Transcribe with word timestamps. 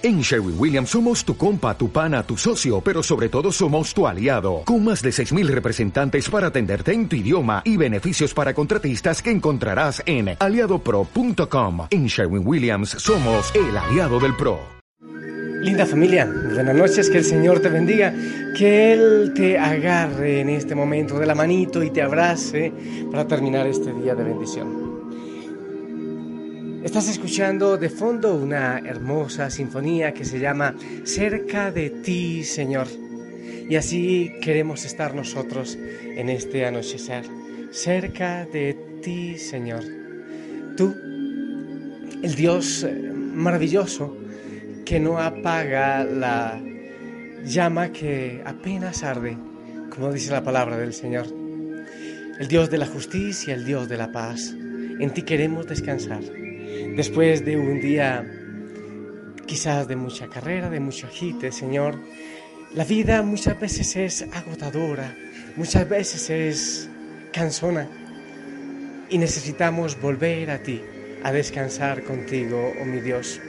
En 0.00 0.20
Sherwin 0.20 0.54
Williams 0.56 0.90
somos 0.90 1.24
tu 1.24 1.36
compa, 1.36 1.76
tu 1.76 1.90
pana, 1.90 2.22
tu 2.22 2.36
socio, 2.36 2.80
pero 2.80 3.02
sobre 3.02 3.28
todo 3.28 3.50
somos 3.50 3.92
tu 3.92 4.06
aliado, 4.06 4.62
con 4.64 4.84
más 4.84 5.02
de 5.02 5.10
6.000 5.10 5.48
representantes 5.48 6.30
para 6.30 6.46
atenderte 6.46 6.92
en 6.92 7.08
tu 7.08 7.16
idioma 7.16 7.62
y 7.64 7.76
beneficios 7.76 8.32
para 8.32 8.54
contratistas 8.54 9.20
que 9.20 9.32
encontrarás 9.32 10.00
en 10.06 10.36
aliadopro.com. 10.38 11.88
En 11.90 12.06
Sherwin 12.06 12.46
Williams 12.46 12.90
somos 12.90 13.52
el 13.56 13.76
aliado 13.76 14.20
del 14.20 14.36
PRO. 14.36 14.60
Linda 15.62 15.84
familia, 15.84 16.32
buenas 16.54 16.76
noches, 16.76 17.10
que 17.10 17.18
el 17.18 17.24
Señor 17.24 17.58
te 17.58 17.68
bendiga, 17.68 18.14
que 18.56 18.92
Él 18.92 19.32
te 19.34 19.58
agarre 19.58 20.42
en 20.42 20.50
este 20.50 20.76
momento 20.76 21.18
de 21.18 21.26
la 21.26 21.34
manito 21.34 21.82
y 21.82 21.90
te 21.90 22.02
abrace 22.02 22.72
para 23.10 23.26
terminar 23.26 23.66
este 23.66 23.92
día 23.92 24.14
de 24.14 24.22
bendición. 24.22 24.87
Estás 26.84 27.08
escuchando 27.08 27.76
de 27.76 27.90
fondo 27.90 28.34
una 28.34 28.78
hermosa 28.78 29.50
sinfonía 29.50 30.14
que 30.14 30.24
se 30.24 30.38
llama 30.38 30.76
Cerca 31.02 31.72
de 31.72 31.90
ti, 31.90 32.44
Señor. 32.44 32.86
Y 33.68 33.74
así 33.74 34.32
queremos 34.40 34.84
estar 34.84 35.12
nosotros 35.12 35.76
en 35.76 36.28
este 36.28 36.66
anochecer. 36.66 37.24
Cerca 37.72 38.46
de 38.46 38.76
ti, 39.02 39.38
Señor. 39.38 39.82
Tú, 40.76 40.94
el 42.22 42.34
Dios 42.36 42.84
eh, 42.84 42.92
maravilloso 43.12 44.16
que 44.84 45.00
no 45.00 45.18
apaga 45.18 46.04
la 46.04 46.62
llama 47.44 47.90
que 47.90 48.40
apenas 48.46 49.02
arde, 49.02 49.36
como 49.90 50.12
dice 50.12 50.30
la 50.30 50.44
palabra 50.44 50.78
del 50.78 50.94
Señor. 50.94 51.26
El 52.38 52.46
Dios 52.46 52.70
de 52.70 52.78
la 52.78 52.86
justicia, 52.86 53.52
el 53.52 53.64
Dios 53.64 53.88
de 53.88 53.96
la 53.96 54.12
paz. 54.12 54.54
En 55.00 55.10
ti 55.12 55.22
queremos 55.22 55.66
descansar 55.66 56.22
después 56.96 57.44
de 57.44 57.56
un 57.56 57.80
día 57.80 58.24
quizás 59.48 59.88
de 59.88 59.96
mucha 59.96 60.28
carrera, 60.28 60.68
de 60.68 60.78
mucho 60.78 61.06
agite, 61.06 61.50
Señor, 61.50 61.98
la 62.74 62.84
vida 62.84 63.22
muchas 63.22 63.58
veces 63.58 63.96
es 63.96 64.26
agotadora, 64.32 65.16
muchas 65.56 65.88
veces 65.88 66.30
es 66.30 66.90
cansona 67.32 67.88
y 69.08 69.16
necesitamos 69.16 70.00
volver 70.00 70.50
a 70.50 70.62
ti, 70.62 70.82
a 71.24 71.32
descansar 71.32 72.04
contigo, 72.04 72.72
oh 72.80 72.84
mi 72.84 73.00
Dios. 73.00 73.40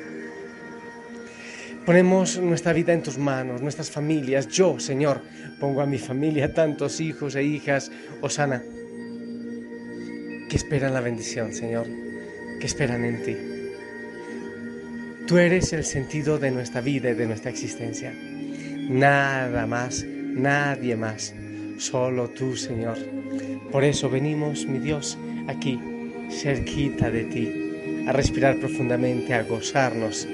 Ponemos 1.85 2.37
nuestra 2.37 2.71
vida 2.71 2.93
en 2.93 3.03
tus 3.03 3.17
manos, 3.17 3.61
nuestras 3.61 3.91
familias. 3.91 4.47
Yo, 4.47 4.79
Señor, 4.79 5.21
pongo 5.59 5.81
a 5.81 5.85
mi 5.85 5.97
familia 5.97 6.53
tantos 6.53 7.01
hijos 7.01 7.35
e 7.35 7.43
hijas, 7.43 7.91
Osana, 8.21 8.63
que 10.49 10.55
esperan 10.55 10.93
la 10.93 11.01
bendición, 11.01 11.51
Señor 11.53 12.08
que 12.59 12.67
esperan 12.67 13.05
en 13.05 13.23
ti. 13.23 13.37
Tú 15.27 15.37
eres 15.37 15.73
el 15.73 15.83
sentido 15.83 16.37
de 16.39 16.51
nuestra 16.51 16.81
vida 16.81 17.11
y 17.11 17.13
de 17.13 17.27
nuestra 17.27 17.51
existencia. 17.51 18.13
Nada 18.89 19.67
más, 19.67 20.03
nadie 20.03 20.95
más, 20.95 21.33
solo 21.77 22.29
tú, 22.29 22.55
Señor. 22.55 22.97
Por 23.71 23.83
eso 23.83 24.09
venimos, 24.09 24.65
mi 24.65 24.79
Dios, 24.79 25.17
aquí, 25.47 25.79
cerquita 26.31 27.11
de 27.11 27.25
ti, 27.25 28.05
a 28.07 28.11
respirar 28.11 28.59
profundamente, 28.59 29.33
a 29.33 29.43
gozarnos 29.43 30.27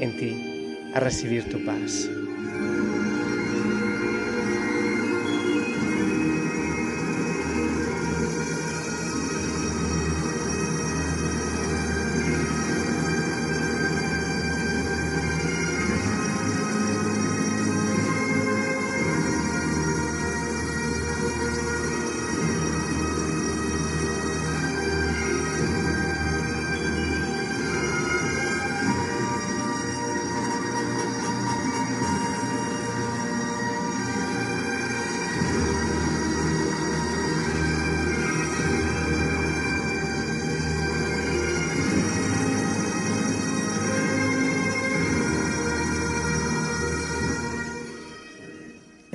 en 0.00 0.16
ti, 0.18 0.78
a 0.94 1.00
recibir 1.00 1.44
tu 1.44 1.64
paz. 1.64 2.10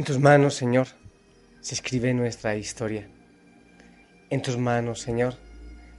Tus 0.07 0.19
manos, 0.19 0.53
Señor, 0.53 0.88
se 1.59 1.75
escribe 1.75 2.13
nuestra 2.13 2.56
historia. 2.56 3.09
En 4.29 4.41
tus 4.41 4.57
manos, 4.57 5.01
Señor, 5.01 5.34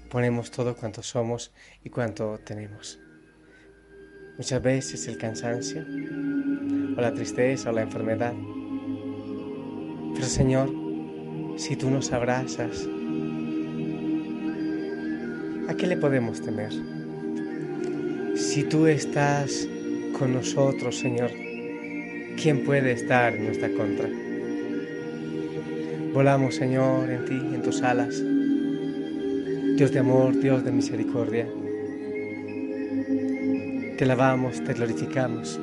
ponemos 0.09 0.51
todo 0.51 0.75
cuanto 0.75 1.03
somos 1.03 1.53
y 1.85 1.91
cuanto 1.91 2.41
tenemos. 2.43 2.99
Muchas 4.39 4.63
veces 4.63 5.07
el 5.09 5.19
cansancio, 5.19 5.83
o 6.97 7.01
la 7.03 7.13
tristeza, 7.13 7.69
o 7.69 7.73
la 7.75 7.83
enfermedad. 7.83 8.33
Pero, 10.15 10.27
Señor, 10.27 10.71
si 11.59 11.77
tú 11.77 11.91
nos 11.91 12.11
abrazas, 12.11 12.89
¿a 15.69 15.75
qué 15.75 15.87
le 15.87 15.99
podemos 15.99 16.41
temer? 16.41 16.73
Si 18.37 18.65
tú 18.65 18.87
estás 18.87 19.69
con 20.19 20.33
nosotros, 20.33 20.97
Señor, 20.97 21.31
¿quién 22.41 22.65
puede 22.65 22.93
estar 22.93 23.35
en 23.35 23.47
nuestra 23.47 23.69
contra? 23.71 24.09
Volamos, 26.13 26.55
Señor, 26.55 27.11
en 27.11 27.25
ti, 27.25 27.35
en 27.35 27.63
tus 27.63 27.83
alas. 27.83 28.23
Dios 29.77 29.93
de 29.93 29.99
amor, 29.99 30.39
Dios 30.39 30.65
de 30.65 30.73
misericordia. 30.73 31.47
Te 33.97 34.05
alabamos, 34.05 34.63
te 34.63 34.73
glorificamos. 34.75 35.61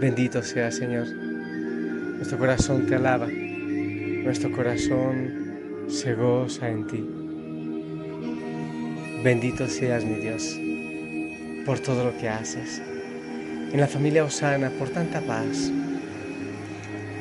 Bendito 0.00 0.42
sea, 0.42 0.70
Señor. 0.70 1.06
Nuestro 2.16 2.38
corazón 2.38 2.86
te 2.86 2.96
alaba. 2.96 3.28
Nuestro 3.28 4.52
corazón 4.52 5.86
se 5.88 6.14
goza 6.14 6.68
en 6.68 6.86
ti. 6.86 7.10
Bendito 9.22 9.66
seas, 9.66 10.04
mi 10.04 10.14
Dios 10.16 10.69
por 11.70 11.78
todo 11.78 12.04
lo 12.04 12.18
que 12.18 12.28
haces. 12.28 12.82
En 13.72 13.78
la 13.78 13.86
familia 13.86 14.24
Osana, 14.24 14.70
por 14.70 14.88
tanta 14.88 15.20
paz. 15.20 15.70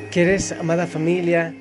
¿Quieres, 0.10 0.54
amada 0.54 0.88
familia, 0.88 1.54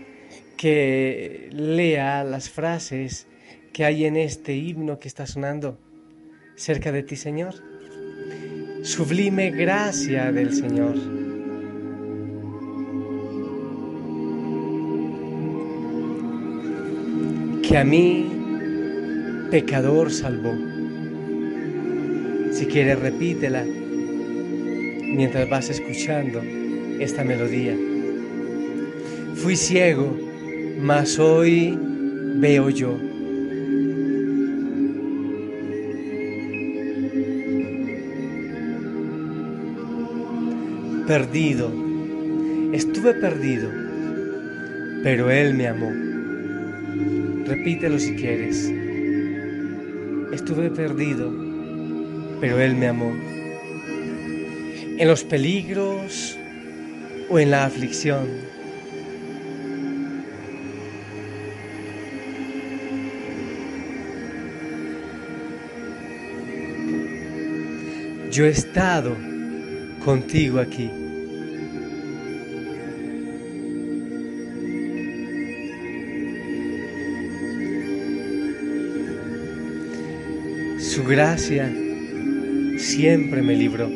que 0.56 1.50
lea 1.52 2.24
las 2.24 2.48
frases 2.48 3.26
que 3.74 3.84
hay 3.84 4.06
en 4.06 4.16
este 4.16 4.56
himno 4.56 4.98
que 4.98 5.06
está 5.06 5.26
sonando 5.26 5.78
cerca 6.56 6.90
de 6.90 7.02
ti, 7.02 7.16
Señor? 7.16 7.56
Sublime 8.82 9.50
gracia 9.50 10.32
del 10.32 10.54
Señor. 10.54 10.94
Que 17.60 17.76
a 17.76 17.84
mí, 17.84 19.46
pecador, 19.50 20.10
salvó 20.10 20.77
si 22.58 22.66
quieres, 22.66 22.98
repítela 22.98 23.64
mientras 23.64 25.48
vas 25.48 25.70
escuchando 25.70 26.42
esta 26.98 27.22
melodía. 27.22 27.76
Fui 29.36 29.54
ciego, 29.54 30.18
mas 30.80 31.20
hoy 31.20 31.78
veo 32.34 32.68
yo. 32.70 32.98
Perdido, 41.06 41.72
estuve 42.72 43.14
perdido, 43.14 43.70
pero 45.04 45.30
Él 45.30 45.54
me 45.54 45.68
amó. 45.68 45.92
Repítelo 47.46 48.00
si 48.00 48.16
quieres. 48.16 48.68
Estuve 50.32 50.70
perdido 50.70 51.47
pero 52.40 52.60
Él 52.60 52.74
me 52.74 52.88
amó. 52.88 53.12
En 54.98 55.08
los 55.08 55.24
peligros 55.24 56.36
o 57.28 57.38
en 57.38 57.50
la 57.50 57.64
aflicción. 57.64 58.26
Yo 68.30 68.44
he 68.44 68.50
estado 68.50 69.16
contigo 70.04 70.60
aquí. 70.60 70.90
Su 80.78 81.04
gracia 81.04 81.70
siempre 82.78 83.42
me 83.42 83.54
libró. 83.56 83.90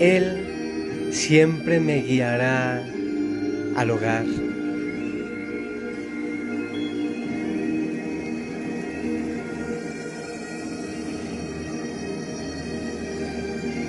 Él 0.00 1.10
siempre 1.12 1.78
me 1.78 2.02
guiará 2.02 2.84
al 3.76 3.90
hogar. 3.90 4.24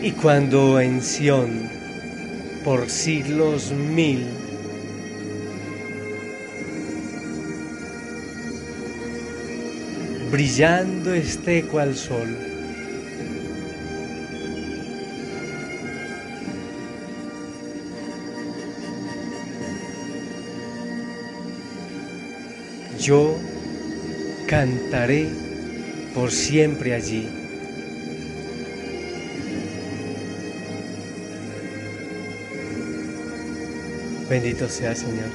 Y 0.03 0.11
cuando 0.11 0.79
en 0.79 1.01
Sión, 1.01 1.69
por 2.63 2.89
siglos 2.89 3.71
mil, 3.71 4.42
brillando 10.33 11.13
esté 11.13 11.61
cual 11.61 11.93
sol, 11.93 12.27
yo 22.99 23.37
cantaré 24.47 25.29
por 26.15 26.31
siempre 26.31 26.95
allí. 26.95 27.29
Bendito 34.27 34.67
sea 34.67 34.95
Señor. 34.95 35.29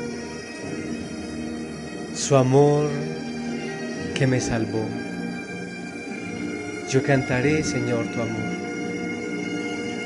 Su 2.17 2.35
amor 2.35 2.91
que 4.19 4.27
me 4.27 4.41
salvó. 4.41 4.85
Yo 6.91 7.05
cantaré, 7.05 7.63
Señor, 7.63 8.05
tu 8.07 8.21
amor. 8.21 8.59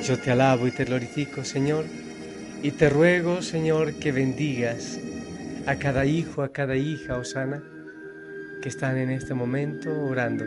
Yo 0.04 0.18
te 0.18 0.30
alabo 0.30 0.66
y 0.66 0.70
te 0.70 0.84
glorifico, 0.84 1.44
Señor, 1.44 1.86
y 2.62 2.72
te 2.72 2.90
ruego, 2.90 3.40
Señor, 3.40 3.94
que 3.94 4.12
bendigas 4.12 5.00
a 5.64 5.76
cada 5.76 6.04
hijo, 6.04 6.42
a 6.42 6.52
cada 6.52 6.76
hija, 6.76 7.16
Osana, 7.16 7.62
que 8.60 8.68
están 8.68 8.98
en 8.98 9.08
este 9.08 9.32
momento 9.32 9.90
orando. 10.04 10.44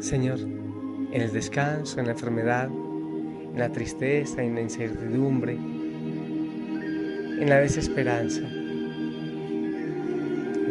Señor, 0.00 0.40
en 0.40 1.20
el 1.22 1.30
descanso, 1.30 2.00
en 2.00 2.06
la 2.06 2.12
enfermedad, 2.12 2.68
en 2.68 3.58
la 3.60 3.70
tristeza, 3.70 4.42
en 4.42 4.56
la 4.56 4.62
incertidumbre, 4.62 5.52
en 5.52 7.48
la 7.48 7.60
desesperanza. 7.60 8.42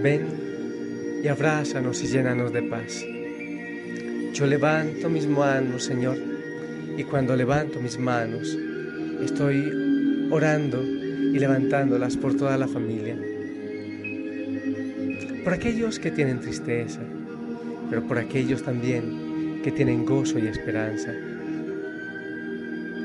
Ven 0.03 0.50
y 1.23 1.27
abrázanos 1.27 2.03
y 2.03 2.07
llénanos 2.07 2.51
de 2.51 2.63
paz. 2.63 3.05
Yo 4.33 4.45
levanto 4.47 5.09
mis 5.09 5.27
manos, 5.27 5.83
Señor, 5.83 6.17
y 6.97 7.03
cuando 7.03 7.35
levanto 7.35 7.79
mis 7.79 7.99
manos, 7.99 8.57
estoy 9.21 10.27
orando 10.31 10.81
y 10.83 11.37
levantándolas 11.37 12.17
por 12.17 12.35
toda 12.35 12.57
la 12.57 12.67
familia. 12.67 13.17
Por 15.43 15.53
aquellos 15.53 15.99
que 15.99 16.11
tienen 16.11 16.39
tristeza, 16.39 17.01
pero 17.89 18.07
por 18.07 18.17
aquellos 18.17 18.63
también 18.63 19.59
que 19.63 19.71
tienen 19.71 20.05
gozo 20.05 20.39
y 20.39 20.47
esperanza. 20.47 21.13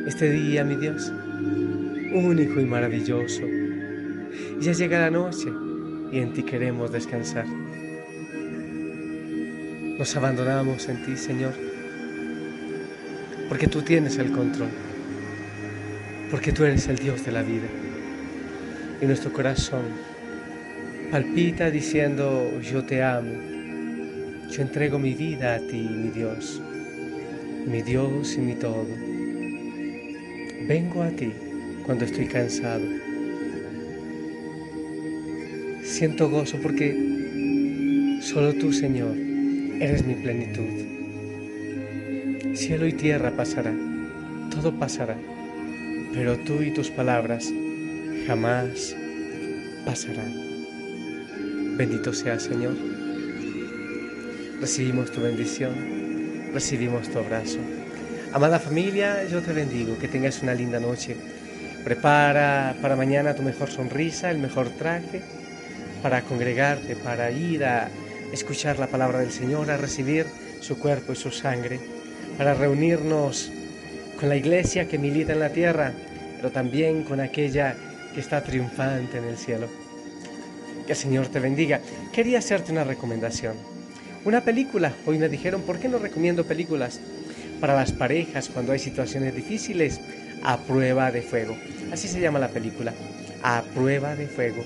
Este 0.06 0.30
día, 0.30 0.64
mi 0.64 0.76
Dios, 0.76 1.12
único 2.14 2.60
y 2.60 2.64
maravilloso, 2.64 3.42
ya 4.60 4.72
llega 4.72 5.00
la 5.00 5.10
noche 5.10 5.48
y 6.12 6.18
en 6.18 6.32
ti 6.32 6.44
queremos 6.44 6.92
descansar. 6.92 7.46
Nos 9.98 10.14
abandonamos 10.14 10.90
en 10.90 11.02
ti, 11.04 11.16
Señor, 11.16 11.54
porque 13.48 13.66
tú 13.66 13.80
tienes 13.80 14.18
el 14.18 14.30
control, 14.30 14.68
porque 16.30 16.52
tú 16.52 16.64
eres 16.64 16.86
el 16.88 16.96
Dios 16.96 17.24
de 17.24 17.32
la 17.32 17.40
vida. 17.40 17.66
Y 19.00 19.06
nuestro 19.06 19.32
corazón 19.32 19.84
palpita 21.10 21.70
diciendo, 21.70 22.60
yo 22.60 22.84
te 22.84 23.02
amo, 23.02 23.32
yo 24.50 24.60
entrego 24.60 24.98
mi 24.98 25.14
vida 25.14 25.54
a 25.54 25.58
ti, 25.60 25.88
mi 25.90 26.10
Dios, 26.10 26.60
mi 27.66 27.80
Dios 27.80 28.34
y 28.34 28.40
mi 28.40 28.54
todo. 28.54 28.86
Vengo 30.68 31.02
a 31.02 31.08
ti 31.08 31.32
cuando 31.86 32.04
estoy 32.04 32.26
cansado. 32.26 32.84
Siento 35.82 36.28
gozo 36.28 36.58
porque 36.60 38.18
solo 38.20 38.52
tú, 38.52 38.74
Señor, 38.74 39.25
eres 39.80 40.04
mi 40.04 40.14
plenitud. 40.14 40.64
Cielo 42.54 42.86
y 42.86 42.92
tierra 42.92 43.32
pasará, 43.32 43.74
todo 44.50 44.72
pasará, 44.72 45.16
pero 46.14 46.38
tú 46.38 46.62
y 46.62 46.70
tus 46.70 46.90
palabras 46.90 47.52
jamás 48.26 48.96
pasará. 49.84 50.24
Bendito 51.76 52.14
sea 52.14 52.40
Señor. 52.40 52.74
Recibimos 54.60 55.12
tu 55.12 55.20
bendición, 55.20 55.74
recibimos 56.54 57.10
tu 57.10 57.18
abrazo. 57.18 57.58
Amada 58.32 58.58
familia, 58.58 59.26
yo 59.28 59.42
te 59.42 59.52
bendigo, 59.52 59.98
que 59.98 60.08
tengas 60.08 60.42
una 60.42 60.54
linda 60.54 60.80
noche. 60.80 61.16
Prepara 61.84 62.74
para 62.80 62.96
mañana 62.96 63.34
tu 63.34 63.42
mejor 63.42 63.70
sonrisa, 63.70 64.30
el 64.30 64.38
mejor 64.38 64.70
traje, 64.70 65.20
para 66.02 66.22
congregarte, 66.22 66.96
para 66.96 67.30
ir 67.30 67.64
a 67.64 67.90
escuchar 68.36 68.78
la 68.78 68.86
palabra 68.86 69.20
del 69.20 69.32
Señor, 69.32 69.70
a 69.70 69.76
recibir 69.76 70.26
su 70.60 70.78
cuerpo 70.78 71.12
y 71.12 71.16
su 71.16 71.30
sangre, 71.30 71.80
para 72.38 72.54
reunirnos 72.54 73.50
con 74.18 74.28
la 74.28 74.36
iglesia 74.36 74.88
que 74.88 74.98
milita 74.98 75.32
en 75.32 75.40
la 75.40 75.50
tierra, 75.50 75.92
pero 76.36 76.50
también 76.50 77.02
con 77.02 77.20
aquella 77.20 77.76
que 78.14 78.20
está 78.20 78.42
triunfante 78.42 79.18
en 79.18 79.24
el 79.24 79.36
cielo. 79.36 79.68
Que 80.86 80.92
el 80.92 80.98
Señor 80.98 81.26
te 81.28 81.40
bendiga. 81.40 81.80
Quería 82.12 82.38
hacerte 82.38 82.72
una 82.72 82.84
recomendación. 82.84 83.54
Una 84.24 84.40
película. 84.40 84.92
Hoy 85.06 85.18
me 85.18 85.28
dijeron, 85.28 85.62
¿por 85.62 85.78
qué 85.78 85.88
no 85.88 85.98
recomiendo 85.98 86.44
películas? 86.44 87.00
Para 87.60 87.74
las 87.74 87.92
parejas 87.92 88.48
cuando 88.48 88.72
hay 88.72 88.78
situaciones 88.78 89.34
difíciles, 89.34 90.00
a 90.42 90.58
prueba 90.58 91.10
de 91.10 91.22
fuego. 91.22 91.56
Así 91.92 92.06
se 92.06 92.20
llama 92.20 92.38
la 92.38 92.48
película. 92.48 92.92
A 93.42 93.62
prueba 93.74 94.14
de 94.14 94.26
fuego. 94.26 94.64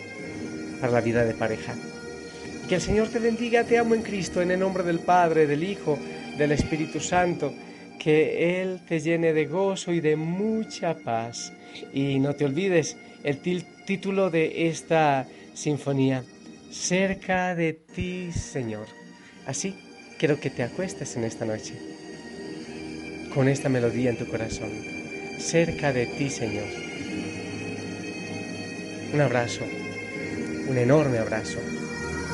Para 0.80 0.92
la 0.92 1.00
vida 1.00 1.24
de 1.24 1.34
pareja. 1.34 1.74
Que 2.70 2.76
el 2.76 2.82
Señor 2.82 3.08
te 3.08 3.18
bendiga, 3.18 3.64
te 3.64 3.78
amo 3.78 3.96
en 3.96 4.02
Cristo, 4.02 4.40
en 4.40 4.52
el 4.52 4.60
nombre 4.60 4.84
del 4.84 5.00
Padre, 5.00 5.48
del 5.48 5.64
Hijo, 5.64 5.98
del 6.38 6.52
Espíritu 6.52 7.00
Santo. 7.00 7.52
Que 7.98 8.62
Él 8.62 8.82
te 8.86 9.00
llene 9.00 9.32
de 9.32 9.46
gozo 9.46 9.90
y 9.90 9.98
de 9.98 10.14
mucha 10.14 10.94
paz. 10.94 11.52
Y 11.92 12.20
no 12.20 12.36
te 12.36 12.44
olvides, 12.44 12.96
el 13.24 13.40
título 13.84 14.30
de 14.30 14.68
esta 14.68 15.26
sinfonía, 15.52 16.22
Cerca 16.70 17.56
de 17.56 17.72
ti, 17.72 18.30
Señor. 18.30 18.86
Así 19.46 19.74
quiero 20.16 20.38
que 20.38 20.50
te 20.50 20.62
acuestes 20.62 21.16
en 21.16 21.24
esta 21.24 21.44
noche 21.44 21.74
con 23.34 23.48
esta 23.48 23.68
melodía 23.68 24.10
en 24.10 24.16
tu 24.16 24.28
corazón. 24.28 24.70
Cerca 25.40 25.92
de 25.92 26.06
ti, 26.06 26.30
Señor. 26.30 26.68
Un 29.12 29.20
abrazo, 29.20 29.64
un 30.68 30.78
enorme 30.78 31.18
abrazo. 31.18 31.58